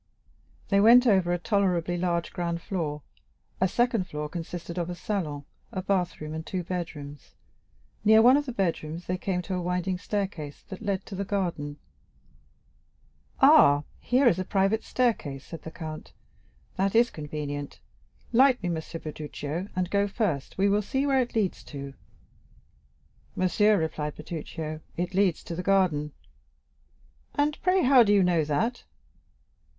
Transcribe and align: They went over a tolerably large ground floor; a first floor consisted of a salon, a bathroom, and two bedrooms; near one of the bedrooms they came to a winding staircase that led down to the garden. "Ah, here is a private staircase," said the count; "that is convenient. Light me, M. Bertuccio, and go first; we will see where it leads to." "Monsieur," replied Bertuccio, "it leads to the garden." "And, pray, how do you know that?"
They 0.69 0.79
went 0.79 1.05
over 1.05 1.31
a 1.31 1.37
tolerably 1.37 1.95
large 1.95 2.33
ground 2.33 2.59
floor; 2.63 3.03
a 3.59 3.67
first 3.67 4.09
floor 4.09 4.27
consisted 4.29 4.79
of 4.79 4.89
a 4.89 4.95
salon, 4.95 5.45
a 5.71 5.83
bathroom, 5.83 6.33
and 6.33 6.43
two 6.43 6.63
bedrooms; 6.63 7.35
near 8.03 8.19
one 8.19 8.35
of 8.35 8.47
the 8.47 8.51
bedrooms 8.51 9.05
they 9.05 9.15
came 9.19 9.43
to 9.43 9.53
a 9.53 9.61
winding 9.61 9.99
staircase 9.99 10.63
that 10.69 10.81
led 10.81 11.01
down 11.01 11.05
to 11.05 11.13
the 11.13 11.23
garden. 11.23 11.77
"Ah, 13.41 13.83
here 13.99 14.27
is 14.27 14.39
a 14.39 14.43
private 14.43 14.83
staircase," 14.83 15.45
said 15.45 15.61
the 15.61 15.69
count; 15.69 16.13
"that 16.77 16.95
is 16.95 17.11
convenient. 17.11 17.79
Light 18.33 18.63
me, 18.63 18.69
M. 18.69 18.73
Bertuccio, 18.81 19.67
and 19.75 19.91
go 19.91 20.07
first; 20.07 20.57
we 20.57 20.67
will 20.67 20.81
see 20.81 21.05
where 21.05 21.21
it 21.21 21.35
leads 21.35 21.63
to." 21.65 21.93
"Monsieur," 23.35 23.77
replied 23.77 24.15
Bertuccio, 24.15 24.79
"it 24.97 25.13
leads 25.13 25.43
to 25.43 25.53
the 25.55 25.61
garden." 25.61 26.11
"And, 27.35 27.61
pray, 27.61 27.83
how 27.83 28.01
do 28.01 28.11
you 28.11 28.23
know 28.23 28.43
that?" 28.43 28.83